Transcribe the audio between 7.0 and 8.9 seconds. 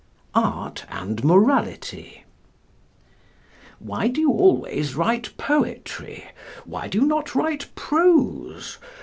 you not write prose?